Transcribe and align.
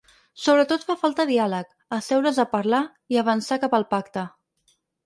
Sobretot 0.43 0.85
fa 0.87 0.95
falta 1.01 1.27
diàleg, 1.31 1.69
asseure’s 1.99 2.43
a 2.45 2.49
parlar 2.57 2.83
i 3.17 3.25
avançar 3.25 3.63
cap 3.67 3.79
al 3.81 3.89
pacte. 3.97 4.31